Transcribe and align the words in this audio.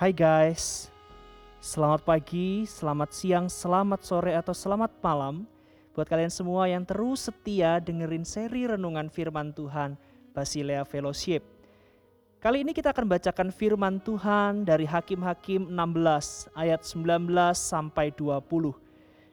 Hai 0.00 0.16
guys, 0.16 0.88
selamat 1.60 2.08
pagi, 2.08 2.64
selamat 2.64 3.12
siang, 3.12 3.52
selamat 3.52 4.00
sore, 4.00 4.32
atau 4.32 4.56
selamat 4.56 4.96
malam 5.04 5.44
buat 5.92 6.08
kalian 6.08 6.32
semua 6.32 6.64
yang 6.72 6.88
terus 6.88 7.28
setia 7.28 7.76
dengerin 7.84 8.24
seri 8.24 8.64
renungan 8.64 9.12
firman 9.12 9.52
Tuhan 9.52 10.00
Basilea 10.32 10.88
Fellowship. 10.88 11.44
Kali 12.40 12.64
ini 12.64 12.72
kita 12.72 12.96
akan 12.96 13.12
bacakan 13.12 13.52
firman 13.52 14.00
Tuhan 14.00 14.64
dari 14.64 14.88
Hakim-Hakim 14.88 15.68
16 15.68 16.48
ayat 16.56 16.80
19 16.80 17.28
sampai 17.52 18.08
20. 18.16 18.40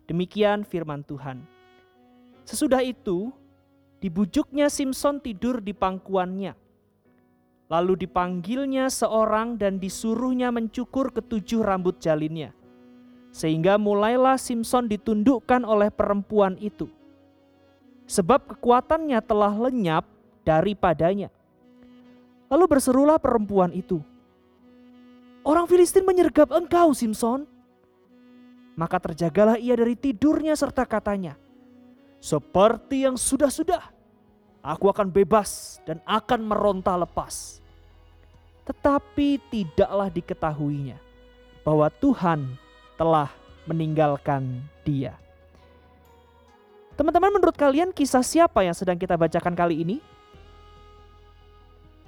Demikian 0.03 0.67
firman 0.67 0.99
Tuhan. 0.99 1.47
Sesudah 2.43 2.83
itu, 2.83 3.31
dibujuknya 4.03 4.67
Simpson 4.67 5.23
tidur 5.23 5.63
di 5.63 5.71
pangkuannya 5.71 6.66
Lalu 7.67 8.07
dipanggilnya 8.07 8.87
seorang 8.87 9.59
dan 9.59 9.75
disuruhnya 9.75 10.55
mencukur 10.55 11.11
ketujuh 11.11 11.67
rambut 11.67 11.99
jalinnya. 11.99 12.55
Sehingga 13.35 13.75
mulailah 13.75 14.39
Simpson 14.39 14.87
ditundukkan 14.87 15.67
oleh 15.67 15.91
perempuan 15.91 16.55
itu. 16.63 16.87
Sebab 18.07 18.55
kekuatannya 18.55 19.19
telah 19.19 19.51
lenyap 19.51 20.07
daripadanya. 20.47 21.27
Lalu 22.47 22.65
berserulah 22.71 23.19
perempuan 23.19 23.75
itu. 23.75 23.99
Orang 25.43 25.67
Filistin 25.67 26.07
menyergap 26.07 26.47
engkau 26.55 26.95
Simpson. 26.95 27.43
Maka 28.79 28.95
terjagalah 29.11 29.59
ia 29.59 29.75
dari 29.75 29.99
tidurnya 29.99 30.55
serta 30.55 30.87
katanya. 30.87 31.35
Seperti 32.23 33.03
yang 33.03 33.19
sudah-sudah 33.19 33.96
Aku 34.61 34.91
akan 34.91 35.07
bebas 35.07 35.79
dan 35.87 36.01
akan 36.03 36.43
meronta 36.43 36.93
lepas. 36.97 37.63
Tetapi 38.67 39.39
tidaklah 39.47 40.11
diketahuinya 40.11 40.99
bahwa 41.63 41.87
Tuhan 41.87 42.57
telah 42.99 43.31
meninggalkan 43.63 44.63
dia. 44.83 45.15
Teman-teman 46.97 47.29
menurut 47.29 47.53
kalian 47.53 47.93
kisah 47.93 48.25
siapa 48.25 48.65
yang 48.65 48.73
sedang 48.73 48.97
kita 48.97 49.13
bacakan 49.13 49.53
kali 49.53 49.85
ini? 49.85 49.97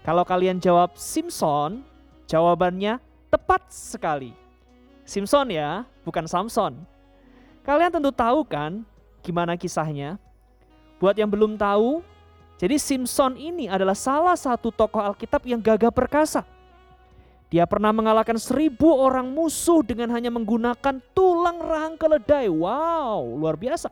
Kalau 0.02 0.26
kalian 0.26 0.58
jawab 0.58 0.98
Simpson, 0.98 1.86
jawabannya 2.26 2.98
tepat 3.30 3.70
sekali. 3.70 4.34
Simpson 5.06 5.54
ya, 5.54 5.86
bukan 6.02 6.26
Samson. 6.26 6.82
Kalian 7.62 7.94
tentu 7.94 8.10
tahu 8.10 8.42
kan 8.42 8.82
gimana 9.22 9.54
kisahnya? 9.54 10.18
Buat 10.98 11.22
yang 11.22 11.30
belum 11.30 11.54
tahu, 11.54 12.02
jadi 12.60 12.76
Simpson 12.76 13.40
ini 13.40 13.72
adalah 13.72 13.96
salah 13.96 14.36
satu 14.36 14.68
tokoh 14.68 15.00
Alkitab 15.00 15.48
yang 15.48 15.64
gagah 15.64 15.96
perkasa. 15.96 16.44
Dia 17.48 17.64
pernah 17.64 17.96
mengalahkan 17.96 18.36
seribu 18.36 18.94
orang 19.00 19.32
musuh 19.32 19.80
dengan 19.82 20.12
hanya 20.12 20.28
menggunakan 20.30 21.02
tulang 21.16 21.58
rahang 21.64 21.96
keledai. 21.96 22.52
Wow, 22.52 23.40
luar 23.40 23.56
biasa. 23.56 23.90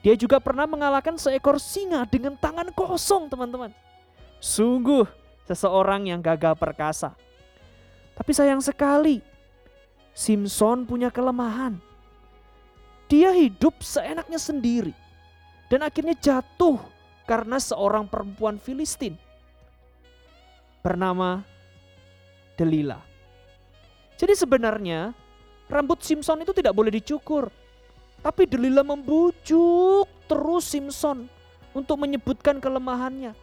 Dia 0.00 0.14
juga 0.14 0.38
pernah 0.38 0.64
mengalahkan 0.64 1.18
seekor 1.18 1.58
singa 1.58 2.06
dengan 2.06 2.38
tangan 2.38 2.70
kosong 2.70 3.26
teman-teman. 3.26 3.74
Sungguh 4.38 5.04
seseorang 5.50 6.06
yang 6.06 6.22
gagah 6.22 6.54
perkasa. 6.54 7.18
Tapi 8.14 8.30
sayang 8.30 8.62
sekali, 8.62 9.20
Simpson 10.14 10.86
punya 10.86 11.10
kelemahan. 11.10 11.76
Dia 13.10 13.34
hidup 13.34 13.82
seenaknya 13.82 14.38
sendiri. 14.38 14.94
Dan 15.66 15.82
akhirnya 15.82 16.14
jatuh 16.14 16.78
karena 17.26 17.58
seorang 17.58 18.06
perempuan 18.06 18.56
Filistin 18.56 19.18
bernama 20.80 21.42
Delila. 22.54 23.02
Jadi 24.16 24.32
sebenarnya 24.32 25.12
rambut 25.68 26.00
Simpson 26.00 26.40
itu 26.40 26.54
tidak 26.54 26.72
boleh 26.72 26.94
dicukur. 26.94 27.50
Tapi 28.22 28.48
Delila 28.48 28.80
membujuk 28.80 30.08
terus 30.30 30.64
Simpson 30.64 31.28
untuk 31.76 32.00
menyebutkan 32.00 32.62
kelemahannya. 32.62 33.36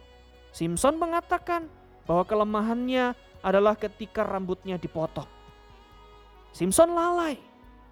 Simpson 0.50 0.98
mengatakan 0.98 1.70
bahwa 2.08 2.26
kelemahannya 2.26 3.14
adalah 3.44 3.78
ketika 3.78 4.24
rambutnya 4.26 4.80
dipotong. 4.80 5.28
Simpson 6.50 6.96
lalai 6.96 7.38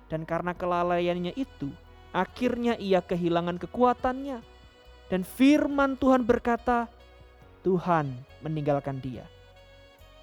dan 0.08 0.24
karena 0.26 0.56
kelalaiannya 0.56 1.34
itu 1.36 1.70
akhirnya 2.12 2.76
ia 2.76 3.00
kehilangan 3.00 3.56
kekuatannya 3.58 4.51
dan 5.12 5.28
firman 5.28 5.92
Tuhan 6.00 6.24
berkata, 6.24 6.88
Tuhan 7.60 8.08
meninggalkan 8.40 8.96
dia. 8.96 9.28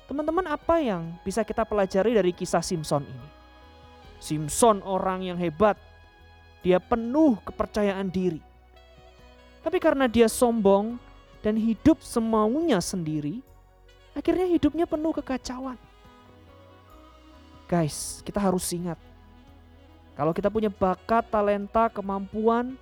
Teman-teman 0.09 0.50
apa 0.50 0.81
yang 0.81 1.13
bisa 1.22 1.45
kita 1.45 1.61
pelajari 1.61 2.17
dari 2.17 2.33
kisah 2.33 2.66
Simpson 2.66 3.05
ini? 3.05 3.29
Simpson 4.17 4.81
orang 4.81 5.29
yang 5.29 5.38
hebat. 5.38 5.78
Dia 6.66 6.81
penuh 6.81 7.38
kepercayaan 7.45 8.09
diri. 8.09 8.41
Tapi 9.61 9.78
karena 9.78 10.09
dia 10.09 10.25
sombong 10.25 10.97
dan 11.45 11.53
hidup 11.53 12.01
semaunya 12.01 12.81
sendiri, 12.81 13.45
akhirnya 14.17 14.49
hidupnya 14.49 14.89
penuh 14.89 15.13
kekacauan. 15.22 15.78
Guys, 17.69 18.25
kita 18.25 18.41
harus 18.41 18.66
ingat. 18.73 18.97
Kalau 20.17 20.33
kita 20.33 20.49
punya 20.49 20.73
bakat, 20.73 21.29
talenta, 21.29 21.94
kemampuan, 21.94 22.73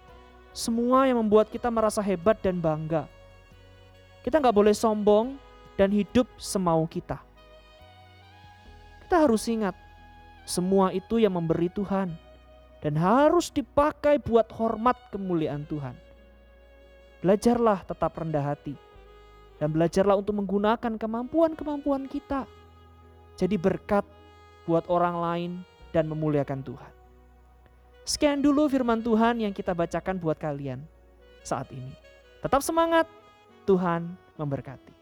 semua 0.57 1.06
yang 1.06 1.22
membuat 1.22 1.53
kita 1.53 1.69
merasa 1.69 2.01
hebat 2.01 2.41
dan 2.41 2.57
bangga. 2.57 3.06
Kita 4.25 4.41
nggak 4.41 4.57
boleh 4.57 4.73
sombong 4.73 5.38
dan 5.78 5.94
hidup 5.94 6.25
semau 6.41 6.90
kita. 6.90 7.22
Kita 9.06 9.22
harus 9.22 9.46
ingat, 9.46 9.78
semua 10.50 10.90
itu 10.90 11.22
yang 11.22 11.38
memberi 11.38 11.69
Tuhan 11.69 12.17
dan 12.81 12.94
harus 12.97 13.53
dipakai 13.53 14.17
buat 14.17 14.50
hormat 14.57 14.97
kemuliaan 15.13 15.62
Tuhan. 15.69 15.94
Belajarlah 17.22 17.85
tetap 17.85 18.17
rendah 18.17 18.41
hati 18.41 18.73
dan 19.62 19.69
belajarlah 19.69 20.17
untuk 20.17 20.41
menggunakan 20.41 20.97
kemampuan-kemampuan 20.97 22.09
kita. 22.09 22.50
Jadi 23.38 23.62
berkat 23.62 24.03
buat 24.66 24.90
orang 24.90 25.16
lain 25.22 25.51
dan 25.94 26.09
memuliakan 26.09 26.66
Tuhan. 26.66 26.97
Sekian 28.07 28.40
dulu 28.40 28.72
firman 28.72 29.03
Tuhan 29.03 29.44
yang 29.44 29.51
kita 29.51 29.75
bacakan 29.75 30.16
buat 30.16 30.40
kalian 30.40 30.79
saat 31.44 31.68
ini. 31.75 31.91
Tetap 32.40 32.63
semangat, 32.63 33.03
Tuhan 33.68 34.16
memberkati. 34.40 34.97